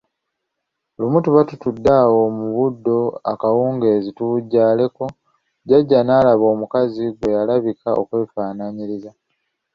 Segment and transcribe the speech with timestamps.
[0.99, 2.97] Lumu tuba tutudde awo mu buddo
[3.31, 5.05] akawungeezi tuwujjaaleko,
[5.63, 9.11] Jjajja n'alaba omukazi gwe yalabika okwefaananyiriza.